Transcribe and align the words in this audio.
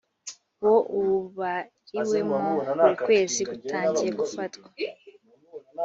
wo 0.63 0.75
ubariwemo 1.01 2.35
buri 2.45 2.95
kwezi 3.03 3.41
gutangiye 3.51 4.11
gufatwa 4.19 4.67